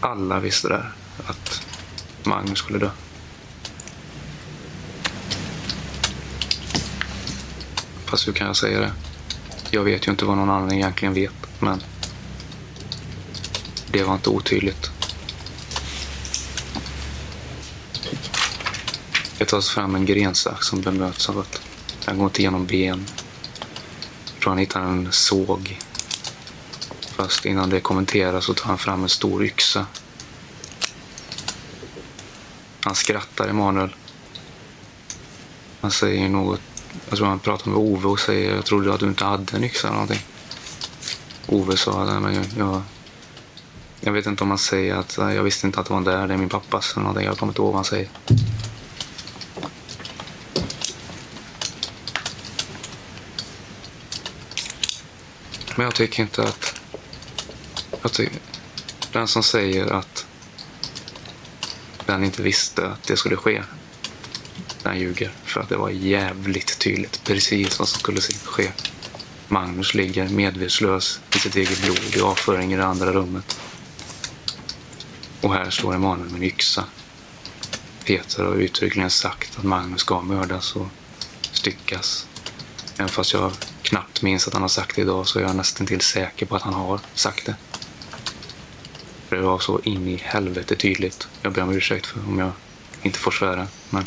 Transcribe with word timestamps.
Alla 0.00 0.40
visste 0.40 0.68
där 0.68 0.92
att 1.26 1.62
Magnus 2.22 2.58
skulle 2.58 2.78
dö. 2.78 2.90
Fast 8.04 8.28
hur 8.28 8.32
kan 8.32 8.46
jag 8.46 8.56
säga 8.56 8.80
det? 8.80 8.92
Jag 9.70 9.84
vet 9.84 10.06
ju 10.06 10.10
inte 10.10 10.24
vad 10.24 10.36
någon 10.36 10.50
annan 10.50 10.72
egentligen 10.72 11.14
vet, 11.14 11.32
men 11.58 11.82
det 13.86 14.02
var 14.02 14.14
inte 14.14 14.30
otydligt. 14.30 14.90
Det 19.38 19.44
tas 19.44 19.70
fram 19.70 19.94
en 19.94 20.06
grensax 20.06 20.66
som 20.66 20.80
bemöts 20.80 21.28
av 21.28 21.38
att 21.38 21.60
den 22.04 22.18
går 22.18 22.26
inte 22.26 22.40
igenom 22.40 22.66
ben. 22.66 23.06
Jag 24.32 24.42
tror 24.42 24.50
han 24.50 24.58
hittar 24.58 24.80
en 24.80 25.12
såg. 25.12 25.78
Fast 27.20 27.46
innan 27.46 27.70
det 27.70 27.80
kommenteras 27.80 28.44
så 28.44 28.54
tar 28.54 28.68
han 28.68 28.78
fram 28.78 29.02
en 29.02 29.08
stor 29.08 29.44
yxa. 29.44 29.86
Han 32.80 32.94
skrattar, 32.94 33.48
Emanuel. 33.48 33.94
Han 35.80 35.90
säger 35.90 36.28
något. 36.28 36.60
Jag 37.08 37.18
tror 37.18 37.28
han 37.28 37.38
pratar 37.38 37.70
med 37.70 37.78
Ove 37.78 38.08
och 38.08 38.20
säger 38.20 38.54
jag 38.54 38.64
trodde 38.64 38.94
att 38.94 39.00
du 39.00 39.06
inte 39.06 39.24
hade 39.24 39.56
en 39.56 39.64
yxa 39.64 39.88
eller 39.88 39.94
någonting. 39.94 40.26
Ove 41.46 41.76
sa 41.76 42.04
det, 42.04 42.20
men 42.20 42.34
jag, 42.34 42.46
jag, 42.58 42.82
jag 44.00 44.12
vet 44.12 44.26
inte 44.26 44.44
om 44.44 44.50
han 44.50 44.58
säger 44.58 44.94
att 44.94 45.16
jag 45.18 45.42
visste 45.42 45.66
inte 45.66 45.80
att 45.80 45.86
det 45.86 45.94
var 45.94 46.00
där, 46.00 46.28
det 46.28 46.34
är 46.34 46.38
min 46.38 46.48
pappas 46.48 46.92
eller 46.92 47.02
någonting. 47.02 47.26
Jag 47.26 47.38
kommer 47.38 47.50
inte 47.50 47.62
ihåg 47.62 47.72
vad 47.72 47.76
han 47.76 47.84
säger. 47.84 48.08
Men 55.76 55.84
jag 55.84 55.94
tycker 55.94 56.22
inte 56.22 56.42
att... 56.42 56.79
Tycker, 58.08 58.40
den 59.12 59.28
som 59.28 59.42
säger 59.42 59.92
att 59.92 60.26
den 62.06 62.24
inte 62.24 62.42
visste 62.42 62.86
att 62.86 63.02
det 63.02 63.16
skulle 63.16 63.36
ske, 63.36 63.62
den 64.82 64.98
ljuger. 64.98 65.32
För 65.44 65.60
att 65.60 65.68
det 65.68 65.76
var 65.76 65.90
jävligt 65.90 66.78
tydligt 66.78 67.24
precis 67.24 67.78
vad 67.78 67.88
som 67.88 68.00
skulle 68.00 68.20
ske. 68.20 68.72
Magnus 69.48 69.94
ligger 69.94 70.28
medvetslös 70.28 71.20
i 71.34 71.38
sitt 71.38 71.56
eget 71.56 71.82
blod 71.82 72.16
i 72.16 72.20
avföring 72.20 72.72
i 72.72 72.76
det 72.76 72.86
andra 72.86 73.12
rummet. 73.12 73.60
Och 75.40 75.54
här 75.54 75.70
står 75.70 75.94
Emanuel 75.94 76.30
med 76.30 76.36
en 76.36 76.42
yxa. 76.42 76.84
Peter 78.04 78.44
har 78.44 78.54
uttryckligen 78.54 79.10
sagt 79.10 79.58
att 79.58 79.64
Magnus 79.64 80.00
ska 80.00 80.20
mördas 80.20 80.76
och 80.76 80.86
styckas. 81.52 82.26
Även 82.96 83.08
fast 83.08 83.32
jag 83.32 83.52
knappt 83.82 84.22
minns 84.22 84.46
att 84.46 84.52
han 84.52 84.62
har 84.62 84.68
sagt 84.68 84.96
det 84.96 85.02
idag 85.02 85.26
så 85.26 85.38
är 85.38 85.42
jag 85.42 85.56
nästan 85.56 85.86
till 85.86 86.00
säker 86.00 86.46
på 86.46 86.56
att 86.56 86.62
han 86.62 86.74
har 86.74 87.00
sagt 87.14 87.46
det. 87.46 87.54
För 89.30 89.36
det 89.36 89.42
var 89.42 89.58
så 89.58 89.80
in 89.80 90.08
i 90.08 90.16
helvete 90.16 90.76
tydligt. 90.76 91.28
Jag 91.42 91.52
ber 91.52 91.62
om 91.62 91.70
ursäkt 91.70 92.06
för 92.06 92.20
om 92.28 92.38
jag 92.38 92.52
inte 93.02 93.18
får 93.18 93.30
svära. 93.30 93.66
Men... 93.90 94.04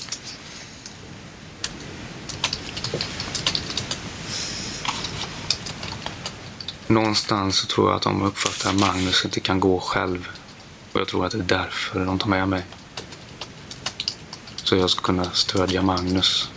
Någonstans 6.87 7.57
så 7.57 7.67
tror 7.67 7.89
jag 7.89 7.95
att 7.95 8.01
de 8.01 8.21
uppfattar 8.21 8.69
att 8.69 8.79
Magnus 8.79 9.25
inte 9.25 9.39
kan 9.39 9.59
gå 9.59 9.79
själv. 9.79 10.27
Och 10.93 10.99
jag 10.99 11.07
tror 11.07 11.25
att 11.25 11.31
det 11.31 11.37
är 11.37 11.43
därför 11.43 12.05
de 12.05 12.19
tar 12.19 12.29
med 12.29 12.47
mig. 12.47 12.63
Så 14.55 14.75
jag 14.75 14.89
ska 14.89 15.01
kunna 15.01 15.31
stödja 15.31 15.81
Magnus 15.81 16.49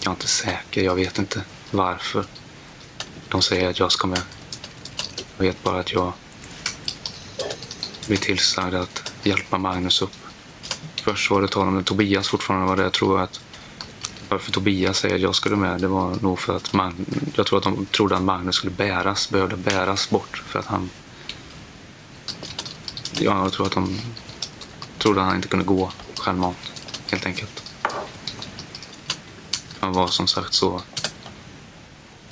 jag 0.00 0.10
är 0.10 0.14
inte 0.14 0.28
säker. 0.28 0.82
Jag 0.82 0.94
vet 0.94 1.18
inte 1.18 1.42
varför. 1.70 2.24
De 3.28 3.42
säger 3.42 3.70
att 3.70 3.78
jag 3.78 3.92
ska 3.92 4.06
med. 4.06 4.22
Jag 5.36 5.44
vet 5.46 5.62
bara 5.62 5.80
att 5.80 5.92
jag 5.92 6.12
blir 8.06 8.16
tillsagd 8.16 8.74
att 8.74 9.12
hjälpa 9.22 9.58
Magnus 9.58 10.02
upp. 10.02 10.16
Först 11.02 11.30
var 11.30 11.42
det 11.42 11.48
tal 11.48 11.68
om 11.68 11.78
att 11.78 11.86
Tobias 11.86 12.28
fortfarande 12.28 12.66
var 12.66 12.76
det. 12.76 12.82
Jag 12.82 12.92
tror 12.92 13.20
att 13.20 13.40
varför 14.28 14.52
Tobias 14.52 14.98
säger 14.98 15.14
att 15.14 15.20
jag 15.20 15.34
skulle 15.34 15.56
med, 15.56 15.80
det 15.80 15.88
var 15.88 16.16
nog 16.20 16.38
för 16.38 16.56
att 16.56 16.72
man, 16.72 17.06
jag 17.34 17.46
tror 17.46 17.58
att 17.58 17.64
de 17.64 17.86
trodde 17.86 18.16
att 18.16 18.22
Magnus 18.22 18.54
skulle 18.54 18.72
bäras, 18.72 19.30
behövde 19.30 19.56
bäras 19.56 20.10
bort 20.10 20.42
för 20.46 20.58
att 20.58 20.66
han... 20.66 20.90
Ja, 23.18 23.42
jag 23.42 23.52
tror 23.52 23.66
att 23.66 23.72
de 23.72 23.98
trodde 24.98 25.20
att 25.20 25.26
han 25.26 25.36
inte 25.36 25.48
kunde 25.48 25.64
gå 25.64 25.90
självmant, 26.18 26.72
helt 27.10 27.26
enkelt. 27.26 27.62
Han 29.80 29.92
var 29.92 30.06
som 30.06 30.26
sagt 30.26 30.54
så 30.54 30.82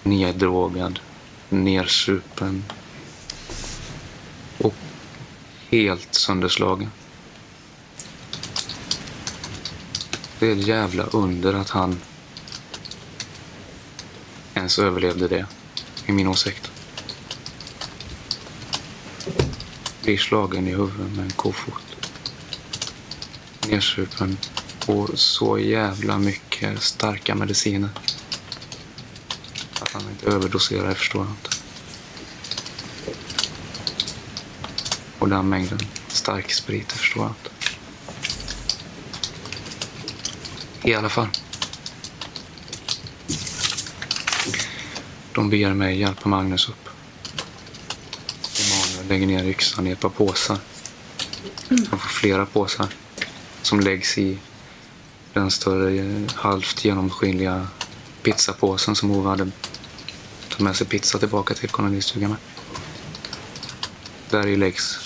neddrogad, 0.03 1.01
nersupen 1.49 2.65
helt 5.75 6.15
sönderslagen. 6.15 6.91
Det 10.39 10.47
är 10.47 10.53
ett 10.53 10.67
jävla 10.67 11.03
under 11.03 11.55
att 11.55 11.71
han 11.71 12.01
ens 14.55 14.79
överlevde 14.79 15.29
det, 15.29 15.47
i 16.07 16.13
min 16.13 16.29
åsikt. 16.29 16.71
Blir 20.03 20.19
slagen 20.19 20.69
i 20.69 20.71
huvudet 20.71 21.17
med 21.17 21.25
en 21.25 21.31
kofot. 21.31 21.97
Nersupen 23.69 24.39
på 24.87 25.11
så 25.15 25.59
jävla 25.59 26.19
mycket 26.19 26.83
starka 26.83 27.35
mediciner. 27.35 27.91
Att 29.81 29.93
han 29.93 30.03
inte 30.11 30.27
överdoserar 30.27 30.89
det 30.89 30.95
förstår 30.95 31.23
jag 31.23 31.31
inte. 31.31 31.54
Och 35.25 35.31
den 35.31 35.49
mängden 35.49 35.79
stark 36.09 36.53
sprit 36.53 36.89
det 36.89 36.95
förstår 36.95 37.23
jag 37.23 37.31
inte. 37.31 37.51
I 40.89 40.95
alla 40.95 41.09
fall. 41.09 41.29
De 45.33 45.51
ber 45.51 45.75
mig 45.75 46.01
hjälpa 46.01 46.29
Magnus 46.29 46.69
upp. 46.69 46.89
Emanuel 48.61 49.09
lägger 49.09 49.27
ner 49.27 49.45
yxan 49.45 49.87
i 49.87 49.91
ett 49.91 50.01
par 50.01 50.09
påsar. 50.09 50.59
Han 51.69 51.99
får 51.99 52.09
flera 52.09 52.47
påsar 52.47 52.87
som 53.63 53.81
läggs 53.81 54.19
i 54.19 54.39
den 55.33 55.51
större 55.51 56.27
halvt 56.35 56.85
genomskinliga 56.85 57.69
pizzapåsen 58.23 58.97
som 58.97 59.11
Ove 59.11 59.29
hade 59.29 59.51
tagit 60.49 60.61
med 60.61 60.77
sig 60.77 60.87
pizza 60.87 61.19
tillbaka 61.19 61.55
till 61.55 61.69
kolonistugan 61.69 62.31
med. 62.31 62.39
Där 64.31 64.47
i 64.47 64.57
läggs, 64.57 65.04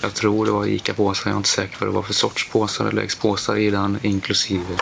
jag 0.00 0.14
tror 0.14 0.46
det 0.46 0.52
var 0.52 0.66
ICA-påsar, 0.66 1.30
jag 1.30 1.34
är 1.34 1.36
inte 1.36 1.48
säker 1.48 1.78
på 1.78 1.84
vad 1.84 1.94
det 1.94 1.96
var 1.96 2.02
för 2.02 2.14
sorts 2.14 2.48
påsar. 2.48 2.84
Det 2.84 2.92
läggs 2.92 3.16
påsar 3.16 3.56
i 3.56 3.70
den 3.70 3.98
inklusive 4.02 4.78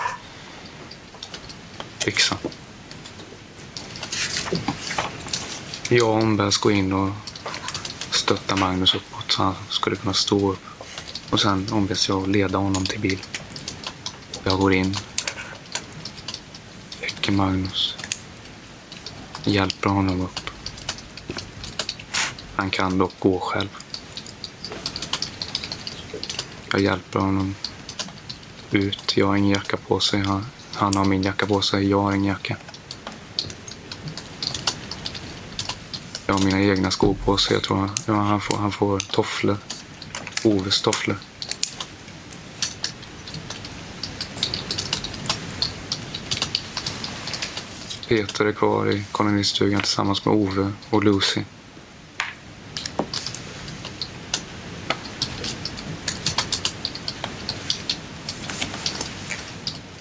yxan. 2.06 2.38
Jag 5.88 6.08
ombeds 6.08 6.58
gå 6.58 6.70
in 6.70 6.92
och 6.92 7.10
stötta 8.10 8.56
Magnus 8.56 8.94
uppåt 8.94 9.32
så 9.32 9.42
han 9.42 9.54
skulle 9.68 9.96
kunna 9.96 10.14
stå 10.14 10.52
upp. 10.52 10.64
Och 11.30 11.40
sen 11.40 11.68
ombeds 11.72 12.08
jag 12.08 12.28
leda 12.28 12.58
honom 12.58 12.86
till 12.86 13.00
bilen. 13.00 13.24
Jag 14.44 14.58
går 14.58 14.72
in. 14.72 14.96
Väcker 17.00 17.32
Magnus. 17.32 17.96
Hjälper 19.44 19.88
honom 19.88 20.20
upp. 20.20 20.50
Han 22.56 22.70
kan 22.70 22.98
dock 22.98 23.14
gå 23.18 23.40
själv. 23.40 23.68
Jag 26.76 26.82
hjälper 26.82 27.18
honom 27.18 27.54
ut. 28.70 29.16
Jag 29.16 29.26
har 29.26 29.36
ingen 29.36 29.50
jacka 29.50 29.76
på 29.76 30.00
sig. 30.00 30.20
Han, 30.20 30.46
han 30.74 30.96
har 30.96 31.04
min 31.04 31.22
jacka 31.22 31.46
på 31.46 31.60
sig. 31.62 31.88
Jag 31.90 32.02
har 32.02 32.12
ingen 32.12 32.24
jacka. 32.24 32.56
Jag 36.26 36.34
har 36.34 36.44
mina 36.44 36.60
egna 36.60 36.90
skor 36.90 37.16
på 37.24 37.36
sig. 37.36 37.54
Jag 37.54 37.62
tror 37.62 37.90
ja, 38.06 38.14
han, 38.14 38.40
får, 38.40 38.56
han 38.56 38.72
får 38.72 38.98
tofflor. 38.98 39.56
Oves 40.44 40.82
tofflor. 40.82 41.16
Peter 48.08 48.44
är 48.44 48.52
kvar 48.52 48.90
i 48.90 49.04
kolonistugan 49.12 49.80
tillsammans 49.80 50.24
med 50.24 50.34
Ove 50.34 50.72
och 50.90 51.04
Lucy. 51.04 51.42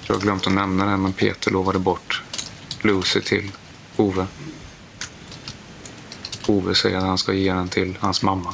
Jag 0.08 0.16
har 0.16 0.22
glömt 0.22 0.48
att 0.48 0.54
nämna 0.54 0.86
det, 0.86 0.98
men 0.98 1.14
Peter 1.14 1.52
lovade 1.52 1.80
bort 1.80 2.24
Lucy 2.82 3.22
till 3.22 3.52
Ove. 3.98 4.28
Ove 6.48 6.76
säger 6.76 6.98
att 6.98 7.04
han 7.04 7.18
ska 7.18 7.34
ge 7.34 7.54
den 7.54 7.70
till 7.70 7.98
hans 8.00 8.22
mamma. 8.24 8.54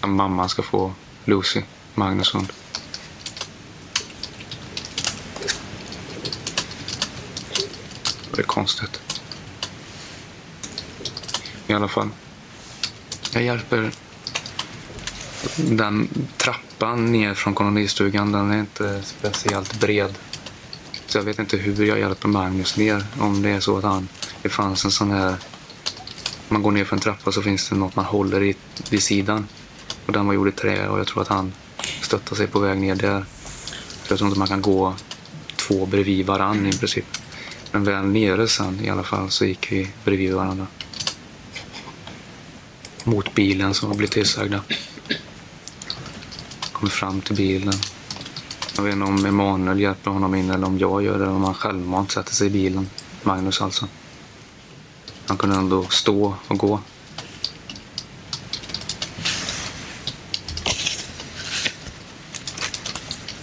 Att 0.00 0.08
Mamma 0.08 0.48
ska 0.48 0.62
få 0.62 0.94
Lucy 1.24 1.62
Magnusson. 1.94 2.46
Det 8.34 8.40
är 8.40 8.46
konstigt. 8.46 9.00
I 11.66 11.72
alla 11.72 11.88
fall. 11.88 12.08
Jag 13.32 13.42
hjälper 13.42 13.92
den 15.56 16.08
trappan 16.36 16.71
ner 16.90 17.34
från 17.34 17.54
kolonistugan. 17.54 18.32
Den 18.32 18.50
är 18.50 18.60
inte 18.60 19.02
speciellt 19.02 19.80
bred. 19.80 20.14
Så 21.06 21.18
jag 21.18 21.22
vet 21.22 21.38
inte 21.38 21.56
hur 21.56 21.86
jag 21.86 21.98
hjälper 21.98 22.28
Magnus 22.28 22.76
ner. 22.76 23.04
Om 23.18 23.42
det 23.42 23.50
är 23.50 23.60
så 23.60 23.78
att 23.78 23.84
han... 23.84 24.08
Det 24.42 24.48
fanns 24.48 24.84
en 24.84 24.90
sån 24.90 25.10
här... 25.10 25.36
Man 26.48 26.62
går 26.62 26.70
ner 26.70 26.84
för 26.84 26.96
en 26.96 27.00
trappa 27.00 27.32
så 27.32 27.42
finns 27.42 27.68
det 27.68 27.76
något 27.76 27.96
man 27.96 28.04
håller 28.04 28.42
i 28.42 28.56
vid 28.90 29.02
sidan. 29.02 29.48
Och 30.06 30.12
den 30.12 30.26
var 30.26 30.34
gjord 30.34 30.48
i 30.48 30.52
trä 30.52 30.88
och 30.88 30.98
jag 30.98 31.06
tror 31.06 31.22
att 31.22 31.28
han 31.28 31.52
stöttar 32.02 32.36
sig 32.36 32.46
på 32.46 32.58
väg 32.58 32.78
ner 32.78 32.94
där. 32.94 33.24
Så 34.02 34.12
jag 34.12 34.18
tror 34.18 34.28
inte 34.28 34.38
man 34.38 34.48
kan 34.48 34.62
gå 34.62 34.94
två 35.56 35.86
bredvid 35.86 36.26
varann 36.26 36.66
i 36.66 36.72
princip. 36.72 37.06
Men 37.72 37.84
väl 37.84 38.04
nere 38.04 38.48
sen 38.48 38.84
i 38.84 38.90
alla 38.90 39.02
fall 39.02 39.30
så 39.30 39.44
gick 39.44 39.72
vi 39.72 39.90
bredvid 40.04 40.34
varandra. 40.34 40.66
Mot 43.04 43.34
bilen 43.34 43.74
som 43.74 43.90
blivit 43.96 44.12
tillsagda. 44.12 44.62
Kommer 46.82 46.90
fram 46.90 47.20
till 47.20 47.36
bilen. 47.36 47.74
Jag 48.76 48.82
vet 48.82 48.92
inte 48.92 49.06
om 49.06 49.26
Emanuel 49.26 49.80
hjälper 49.80 50.10
honom 50.10 50.34
in 50.34 50.50
eller 50.50 50.66
om 50.66 50.78
jag 50.78 51.02
gör 51.02 51.18
det 51.18 51.24
eller 51.24 51.34
om 51.34 51.44
han 51.44 51.54
självmant 51.54 52.10
sätter 52.10 52.34
sig 52.34 52.46
i 52.46 52.50
bilen. 52.50 52.90
Magnus 53.22 53.60
alltså. 53.60 53.88
Han 55.26 55.36
kunde 55.36 55.56
ändå 55.56 55.84
stå 55.84 56.34
och 56.48 56.58
gå. 56.58 56.80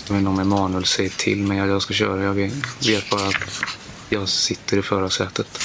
Jag 0.07 0.13
vet 0.13 0.19
inte 0.19 0.29
om 0.29 0.39
Emanuel 0.39 0.85
säger 0.85 1.09
till 1.09 1.43
mig 1.43 1.59
att 1.59 1.69
jag 1.69 1.81
ska 1.81 1.93
köra. 1.93 2.23
Jag 2.23 2.33
vet 2.33 3.09
bara 3.09 3.27
att 3.27 3.35
jag 4.09 4.29
sitter 4.29 4.77
i 4.77 4.81
förarsätet. 4.81 5.59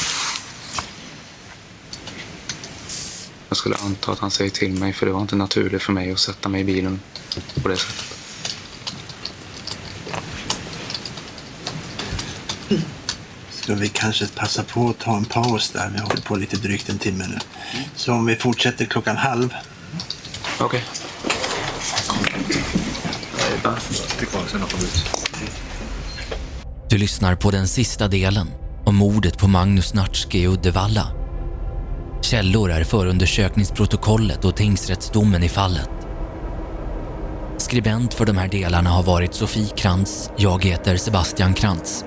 Jag 3.49 3.56
skulle 3.56 3.76
anta 3.76 4.12
att 4.12 4.19
han 4.19 4.31
säger 4.31 4.50
till 4.50 4.73
mig 4.73 4.93
för 4.93 5.06
det 5.06 5.12
var 5.12 5.21
inte 5.21 5.37
naturligt 5.37 5.82
för 5.82 5.93
mig 5.93 6.12
att 6.12 6.19
sätta 6.19 6.49
mig 6.49 6.61
i 6.61 6.65
bilen 6.65 7.00
på 7.63 7.69
det 7.69 7.77
sättet. 7.77 8.15
Ska 13.51 13.75
vi 13.75 13.89
kanske 13.89 14.27
passa 14.27 14.63
på 14.63 14.89
att 14.89 14.99
ta 14.99 15.17
en 15.17 15.25
paus 15.25 15.71
där? 15.71 15.91
Vi 15.91 15.99
har 15.99 16.07
hållit 16.07 16.25
på 16.25 16.37
lite 16.37 16.57
drygt 16.57 16.89
en 16.89 16.99
timme 16.99 17.27
nu. 17.27 17.39
Så 17.97 18.13
om 18.13 18.27
vi 18.27 18.37
fortsätter 18.37 18.85
klockan 18.85 19.17
halv. 19.17 19.55
Okej. 20.61 20.85
Du 26.89 26.99
lyssnar 26.99 27.37
på 27.37 27.51
den 27.51 27.69
sista 27.69 28.09
delen 28.09 28.51
om 28.85 28.97
mordet 28.97 29.39
på 29.39 29.49
Magnus 29.49 29.95
Natschke 29.95 30.39
i 30.39 30.47
Uddevalla. 30.47 31.07
Källor 32.23 32.71
är 32.71 32.85
förundersökningsprotokollet 32.85 34.45
och 34.45 34.57
tingsrättsdomen 34.57 35.43
i 35.43 35.49
fallet. 35.49 36.04
Skribent 37.75 38.15
för 38.15 38.25
de 38.25 38.37
här 38.37 38.49
delarna 38.49 38.91
har 38.91 39.03
varit 39.03 39.35
Sofie 39.35 39.67
Krantz. 39.76 40.31
Jag 40.37 40.65
heter 40.65 40.97
Sebastian 40.97 41.55
Krantz. 41.55 42.05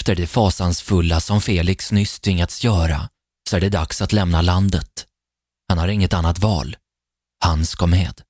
Efter 0.00 0.14
det 0.14 0.26
fasansfulla 0.26 1.20
som 1.20 1.40
Felix 1.40 1.92
nyss 1.92 2.20
tvingats 2.20 2.64
göra 2.64 3.08
så 3.48 3.56
är 3.56 3.60
det 3.60 3.68
dags 3.68 4.02
att 4.02 4.12
lämna 4.12 4.42
landet. 4.42 5.06
Han 5.68 5.78
har 5.78 5.88
inget 5.88 6.12
annat 6.12 6.38
val. 6.38 6.76
Han 7.44 7.66
ska 7.66 7.86
med. 7.86 8.22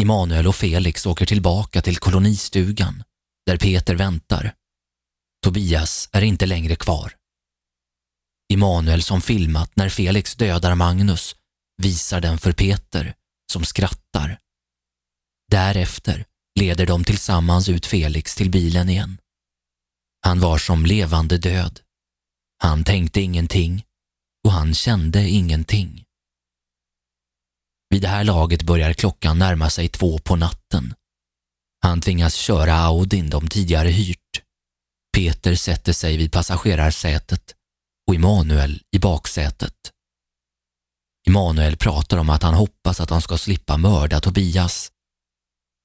Immanuel 0.00 0.46
och 0.46 0.54
Felix 0.54 1.06
åker 1.06 1.26
tillbaka 1.26 1.82
till 1.82 1.98
kolonistugan 1.98 3.02
där 3.46 3.56
Peter 3.56 3.94
väntar. 3.94 4.54
Tobias 5.44 6.08
är 6.12 6.22
inte 6.22 6.46
längre 6.46 6.76
kvar. 6.76 7.12
Immanuel 8.52 9.02
som 9.02 9.20
filmat 9.20 9.76
när 9.76 9.88
Felix 9.88 10.34
dödar 10.34 10.74
Magnus 10.74 11.36
visar 11.82 12.20
den 12.20 12.38
för 12.38 12.52
Peter 12.52 13.14
som 13.52 13.64
skrattar. 13.64 14.38
Därefter 15.50 16.24
leder 16.60 16.86
de 16.86 17.04
tillsammans 17.04 17.68
ut 17.68 17.86
Felix 17.86 18.34
till 18.34 18.50
bilen 18.50 18.88
igen. 18.88 19.18
Han 20.24 20.40
var 20.40 20.58
som 20.58 20.86
levande 20.86 21.38
död. 21.38 21.80
Han 22.58 22.84
tänkte 22.84 23.20
ingenting 23.20 23.84
och 24.44 24.52
han 24.52 24.74
kände 24.74 25.28
ingenting. 25.28 26.04
Vid 27.90 28.02
det 28.02 28.08
här 28.08 28.24
laget 28.24 28.62
börjar 28.62 28.92
klockan 28.92 29.38
närma 29.38 29.70
sig 29.70 29.88
två 29.88 30.18
på 30.18 30.36
natten. 30.36 30.94
Han 31.82 32.00
tvingas 32.00 32.34
köra 32.34 32.74
Audin 32.74 33.30
de 33.30 33.48
tidigare 33.48 33.88
hyrt. 33.88 34.42
Peter 35.16 35.54
sätter 35.54 35.92
sig 35.92 36.16
vid 36.16 36.32
passagerarsätet 36.32 37.54
och 38.06 38.14
Emanuel 38.14 38.82
i 38.90 38.98
baksätet. 38.98 39.74
Emanuel 41.28 41.76
pratar 41.76 42.18
om 42.18 42.30
att 42.30 42.42
han 42.42 42.54
hoppas 42.54 43.00
att 43.00 43.10
han 43.10 43.22
ska 43.22 43.38
slippa 43.38 43.76
mörda 43.76 44.20
Tobias. 44.20 44.92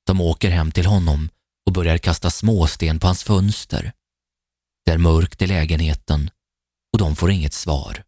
De 0.06 0.22
åker 0.22 0.50
hem 0.50 0.72
till 0.72 0.86
honom 0.86 1.30
och 1.66 1.74
börjar 1.74 1.98
kasta 1.98 2.30
småsten 2.30 3.00
på 3.00 3.08
hans 3.08 3.24
fönster. 3.24 3.94
Det 4.88 4.94
är 4.94 4.98
mörkt 4.98 5.42
i 5.42 5.48
lägenheten 5.48 6.30
och 6.94 7.00
de 7.00 7.16
får 7.16 7.32
inget 7.32 7.54
svar. 7.54 8.04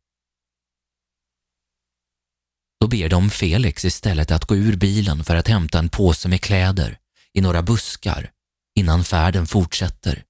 Då 2.80 2.88
ber 2.88 3.10
de 3.10 3.30
Felix 3.30 3.86
istället 3.86 4.32
att 4.32 4.46
gå 4.46 4.56
ur 4.56 4.76
bilen 4.76 5.24
för 5.24 5.36
att 5.36 5.48
hämta 5.48 5.80
en 5.80 5.90
påse 5.90 6.30
med 6.30 6.42
kläder 6.42 7.00
i 7.34 7.42
några 7.42 7.62
buskar 7.62 8.32
innan 8.76 9.04
färden 9.04 9.48
fortsätter. 9.48 10.24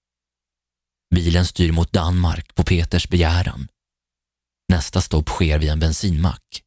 Bilen 1.16 1.46
styr 1.46 1.72
mot 1.72 1.92
Danmark 1.92 2.56
på 2.56 2.64
Peters 2.64 3.10
begäran. 3.10 3.68
Nästa 4.72 5.02
stopp 5.02 5.30
sker 5.30 5.60
vid 5.60 5.70
en 5.70 5.80
bensinmack. 5.80 6.64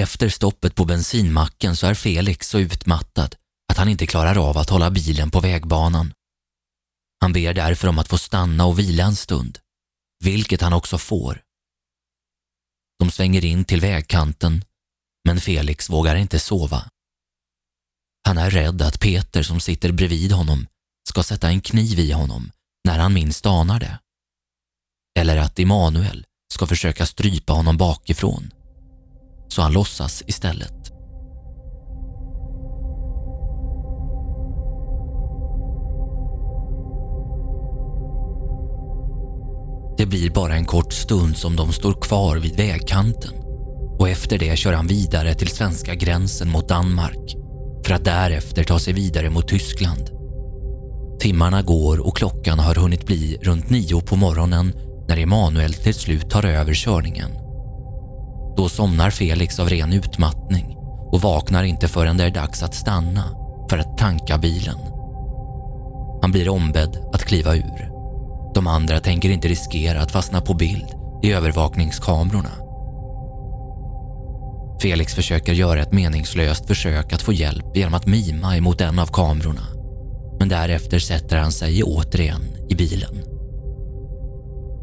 Efter 0.00 0.28
stoppet 0.28 0.74
på 0.74 0.84
bensinmacken 0.84 1.76
så 1.76 1.86
är 1.86 1.94
Felix 1.94 2.48
så 2.48 2.58
utmattad 2.58 3.36
att 3.72 3.78
han 3.78 3.88
inte 3.88 4.06
klarar 4.06 4.48
av 4.48 4.58
att 4.58 4.70
hålla 4.70 4.90
bilen 4.90 5.30
på 5.30 5.40
vägbanan. 5.40 6.12
Han 7.24 7.32
ber 7.32 7.54
därför 7.54 7.88
om 7.88 7.98
att 7.98 8.08
få 8.08 8.18
stanna 8.18 8.66
och 8.66 8.78
vila 8.78 9.04
en 9.04 9.16
stund, 9.16 9.58
vilket 10.24 10.60
han 10.60 10.72
också 10.72 10.98
får. 10.98 11.42
De 12.98 13.10
svänger 13.10 13.44
in 13.44 13.64
till 13.64 13.80
vägkanten, 13.80 14.64
men 15.24 15.40
Felix 15.40 15.90
vågar 15.90 16.16
inte 16.16 16.38
sova. 16.38 16.90
Han 18.26 18.38
är 18.38 18.50
rädd 18.50 18.82
att 18.82 19.00
Peter 19.00 19.42
som 19.42 19.60
sitter 19.60 19.92
bredvid 19.92 20.32
honom 20.32 20.66
ska 21.08 21.22
sätta 21.22 21.48
en 21.48 21.60
kniv 21.60 21.98
i 21.98 22.12
honom 22.12 22.50
när 22.84 22.98
han 22.98 23.14
minst 23.14 23.46
anar 23.46 23.80
det. 23.80 23.98
Eller 25.18 25.36
att 25.36 25.58
Emanuel 25.58 26.26
ska 26.52 26.66
försöka 26.66 27.06
strypa 27.06 27.52
honom 27.52 27.76
bakifrån. 27.76 28.50
Så 29.48 29.62
han 29.62 29.72
låtsas 29.72 30.22
istället. 30.26 30.93
Det 40.04 40.08
blir 40.08 40.30
bara 40.30 40.54
en 40.54 40.64
kort 40.64 40.92
stund 40.92 41.36
som 41.36 41.56
de 41.56 41.72
står 41.72 41.92
kvar 41.92 42.36
vid 42.36 42.56
vägkanten 42.56 43.32
och 43.98 44.08
efter 44.08 44.38
det 44.38 44.56
kör 44.56 44.72
han 44.72 44.86
vidare 44.86 45.34
till 45.34 45.48
svenska 45.48 45.94
gränsen 45.94 46.50
mot 46.50 46.68
Danmark 46.68 47.36
för 47.86 47.94
att 47.94 48.04
därefter 48.04 48.64
ta 48.64 48.78
sig 48.78 48.92
vidare 48.92 49.30
mot 49.30 49.48
Tyskland. 49.48 50.10
Timmarna 51.20 51.62
går 51.62 52.06
och 52.06 52.16
klockan 52.16 52.58
har 52.58 52.74
hunnit 52.74 53.06
bli 53.06 53.38
runt 53.42 53.70
nio 53.70 54.00
på 54.00 54.16
morgonen 54.16 54.72
när 55.08 55.18
Emanuel 55.18 55.74
till 55.74 55.94
slut 55.94 56.30
tar 56.30 56.44
över 56.44 56.74
körningen. 56.74 57.30
Då 58.56 58.68
somnar 58.68 59.10
Felix 59.10 59.58
av 59.58 59.68
ren 59.68 59.92
utmattning 59.92 60.76
och 61.12 61.20
vaknar 61.20 61.64
inte 61.64 61.88
förrän 61.88 62.16
det 62.16 62.24
är 62.24 62.30
dags 62.30 62.62
att 62.62 62.74
stanna 62.74 63.24
för 63.70 63.78
att 63.78 63.98
tanka 63.98 64.38
bilen. 64.38 64.78
Han 66.22 66.32
blir 66.32 66.48
ombedd 66.48 67.10
att 67.12 67.24
kliva 67.24 67.56
ur. 67.56 67.93
De 68.54 68.66
andra 68.66 69.00
tänker 69.00 69.30
inte 69.30 69.48
riskera 69.48 70.00
att 70.00 70.10
fastna 70.10 70.40
på 70.40 70.54
bild 70.54 70.86
i 71.22 71.32
övervakningskamerorna. 71.32 72.50
Felix 74.82 75.14
försöker 75.14 75.52
göra 75.52 75.80
ett 75.80 75.92
meningslöst 75.92 76.66
försök 76.66 77.12
att 77.12 77.22
få 77.22 77.32
hjälp 77.32 77.76
genom 77.76 77.94
att 77.94 78.06
mima 78.06 78.56
emot 78.56 78.80
en 78.80 78.98
av 78.98 79.06
kamerorna. 79.06 79.66
Men 80.38 80.48
därefter 80.48 80.98
sätter 80.98 81.36
han 81.36 81.52
sig 81.52 81.82
återigen 81.82 82.42
i 82.68 82.74
bilen. 82.74 83.22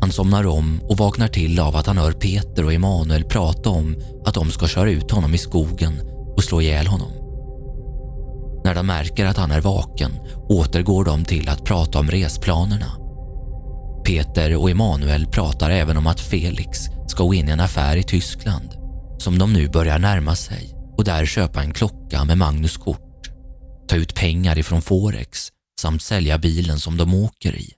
Han 0.01 0.11
somnar 0.11 0.47
om 0.47 0.81
och 0.89 0.97
vaknar 0.97 1.27
till 1.27 1.59
av 1.59 1.75
att 1.75 1.87
han 1.87 1.97
hör 1.97 2.11
Peter 2.11 2.65
och 2.65 2.73
Emanuel 2.73 3.23
prata 3.23 3.69
om 3.69 3.95
att 4.25 4.33
de 4.33 4.51
ska 4.51 4.67
köra 4.67 4.91
ut 4.91 5.11
honom 5.11 5.33
i 5.33 5.37
skogen 5.37 5.93
och 6.35 6.43
slå 6.43 6.61
ihjäl 6.61 6.87
honom. 6.87 7.11
När 8.65 8.75
de 8.75 8.87
märker 8.87 9.25
att 9.25 9.37
han 9.37 9.51
är 9.51 9.61
vaken 9.61 10.11
återgår 10.49 11.05
de 11.05 11.25
till 11.25 11.49
att 11.49 11.63
prata 11.63 11.99
om 11.99 12.11
resplanerna. 12.11 13.00
Peter 14.05 14.55
och 14.55 14.69
Emanuel 14.69 15.27
pratar 15.27 15.69
även 15.69 15.97
om 15.97 16.07
att 16.07 16.19
Felix 16.19 16.79
ska 17.07 17.23
gå 17.23 17.33
in 17.33 17.49
i 17.49 17.51
en 17.51 17.59
affär 17.59 17.97
i 17.97 18.03
Tyskland 18.03 18.69
som 19.17 19.37
de 19.37 19.53
nu 19.53 19.69
börjar 19.69 19.99
närma 19.99 20.35
sig 20.35 20.75
och 20.97 21.03
där 21.03 21.25
köpa 21.25 21.63
en 21.63 21.73
klocka 21.73 22.25
med 22.25 22.37
Magnus 22.37 22.77
kort, 22.77 23.27
ta 23.87 23.95
ut 23.95 24.15
pengar 24.15 24.57
ifrån 24.57 24.81
Forex 24.81 25.51
samt 25.81 26.03
sälja 26.03 26.37
bilen 26.37 26.79
som 26.79 26.97
de 26.97 27.13
åker 27.13 27.55
i. 27.55 27.73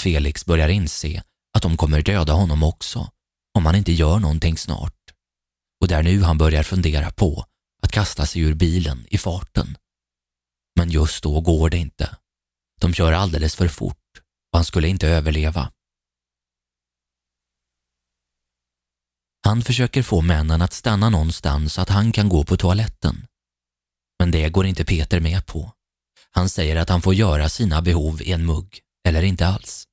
Felix 0.00 0.46
börjar 0.46 0.68
inse 0.68 1.22
att 1.56 1.62
de 1.62 1.76
kommer 1.76 2.02
döda 2.02 2.32
honom 2.32 2.62
också 2.62 3.08
om 3.54 3.66
han 3.66 3.74
inte 3.74 3.92
gör 3.92 4.18
någonting 4.18 4.58
snart. 4.58 5.00
Och 5.80 5.88
det 5.88 5.94
är 5.94 6.02
nu 6.02 6.22
han 6.22 6.38
börjar 6.38 6.62
fundera 6.62 7.10
på 7.10 7.44
att 7.82 7.92
kasta 7.92 8.26
sig 8.26 8.42
ur 8.42 8.54
bilen 8.54 9.06
i 9.10 9.18
farten. 9.18 9.76
Men 10.76 10.90
just 10.90 11.22
då 11.22 11.40
går 11.40 11.70
det 11.70 11.76
inte. 11.76 12.16
De 12.80 12.94
kör 12.94 13.12
alldeles 13.12 13.54
för 13.54 13.68
fort 13.68 14.03
och 14.54 14.58
han 14.58 14.64
skulle 14.64 14.88
inte 14.88 15.08
överleva. 15.08 15.70
Han 19.44 19.62
försöker 19.62 20.02
få 20.02 20.20
männen 20.20 20.62
att 20.62 20.72
stanna 20.72 21.10
någonstans 21.10 21.72
så 21.72 21.80
att 21.80 21.88
han 21.88 22.12
kan 22.12 22.28
gå 22.28 22.44
på 22.44 22.56
toaletten. 22.56 23.26
Men 24.18 24.30
det 24.30 24.48
går 24.48 24.66
inte 24.66 24.84
Peter 24.84 25.20
med 25.20 25.46
på. 25.46 25.72
Han 26.30 26.48
säger 26.48 26.76
att 26.76 26.88
han 26.88 27.02
får 27.02 27.14
göra 27.14 27.48
sina 27.48 27.82
behov 27.82 28.22
i 28.22 28.32
en 28.32 28.46
mugg, 28.46 28.80
eller 29.08 29.22
inte 29.22 29.46
alls. 29.46 29.84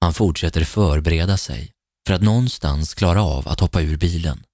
Han 0.00 0.14
fortsätter 0.14 0.64
förbereda 0.64 1.36
sig 1.36 1.72
för 2.06 2.14
att 2.14 2.22
någonstans 2.22 2.94
klara 2.94 3.22
av 3.22 3.48
att 3.48 3.60
hoppa 3.60 3.80
ur 3.82 3.96
bilen. 3.96 4.44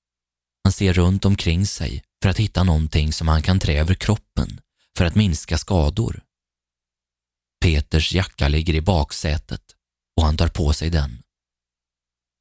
Han 0.65 0.73
ser 0.73 0.93
runt 0.93 1.25
omkring 1.25 1.67
sig 1.67 2.03
för 2.23 2.29
att 2.29 2.39
hitta 2.39 2.65
någonting 2.65 3.13
som 3.13 3.29
han 3.29 3.43
kan 3.43 3.59
trä 3.59 3.81
över 3.81 3.95
kroppen 3.95 4.61
för 4.97 5.05
att 5.05 5.15
minska 5.15 5.59
skador. 5.59 6.30
Peters 7.61 8.13
jacka 8.13 8.49
ligger 8.49 8.75
i 8.75 8.81
baksätet 8.81 9.77
och 10.17 10.23
han 10.23 10.37
tar 10.37 10.49
på 10.49 10.73
sig 10.73 10.91
den. 10.91 11.23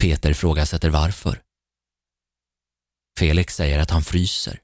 Peter 0.01 0.33
frågasätter 0.33 0.89
varför. 0.89 1.43
Felix 3.19 3.55
säger 3.55 3.79
att 3.79 3.89
han 3.89 4.03
fryser. 4.03 4.61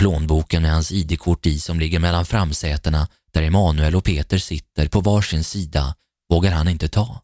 Plånboken 0.00 0.62
med 0.62 0.72
hans 0.72 0.92
ID-kort 0.92 1.46
i 1.46 1.60
som 1.60 1.80
ligger 1.80 1.98
mellan 1.98 2.26
framsätena 2.26 3.08
där 3.32 3.42
Emanuel 3.42 3.96
och 3.96 4.04
Peter 4.04 4.38
sitter 4.38 4.88
på 4.88 5.00
varsin 5.00 5.44
sida 5.44 5.96
vågar 6.28 6.52
han 6.52 6.68
inte 6.68 6.88
ta. 6.88 7.22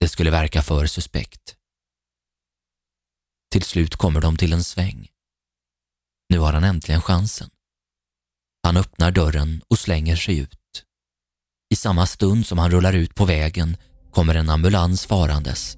Det 0.00 0.08
skulle 0.08 0.30
verka 0.30 0.62
för 0.62 0.86
suspekt. 0.86 1.56
Till 3.50 3.62
slut 3.62 3.96
kommer 3.96 4.20
de 4.20 4.36
till 4.36 4.52
en 4.52 4.64
sväng. 4.64 5.08
Nu 6.28 6.38
har 6.38 6.52
han 6.52 6.64
äntligen 6.64 7.02
chansen. 7.02 7.50
Han 8.62 8.76
öppnar 8.76 9.10
dörren 9.10 9.60
och 9.68 9.78
slänger 9.78 10.16
sig 10.16 10.38
ut. 10.38 10.84
I 11.72 11.76
samma 11.76 12.06
stund 12.06 12.46
som 12.46 12.58
han 12.58 12.70
rullar 12.70 12.92
ut 12.92 13.14
på 13.14 13.24
vägen 13.24 13.76
kommer 14.10 14.34
en 14.34 14.50
ambulans 14.50 15.06
farandes. 15.06 15.76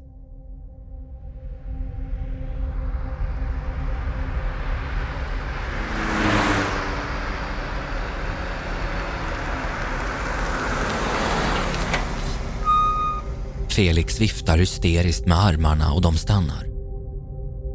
Felix 13.69 14.21
viftar 14.21 14.59
hysteriskt 14.59 15.27
med 15.27 15.39
armarna 15.39 15.93
och 15.93 16.03
de 16.03 16.17
stannar. 16.17 16.67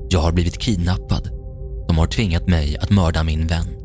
Jag 0.09 0.19
har 0.19 0.31
blivit 0.31 0.57
kidnappad. 0.57 1.29
De 1.87 1.97
har 1.97 2.07
tvingat 2.07 2.47
mig 2.47 2.77
att 2.77 2.89
mörda 2.89 3.23
min 3.23 3.47
vän. 3.47 3.76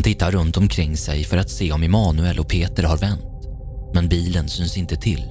Han 0.00 0.04
tittar 0.04 0.30
runt 0.30 0.56
omkring 0.56 0.96
sig 0.96 1.24
för 1.24 1.36
att 1.36 1.50
se 1.50 1.72
om 1.72 1.82
Emanuel 1.82 2.38
och 2.38 2.48
Peter 2.48 2.82
har 2.82 2.96
vänt. 2.96 3.48
Men 3.94 4.08
bilen 4.08 4.48
syns 4.48 4.76
inte 4.76 4.96
till. 4.96 5.24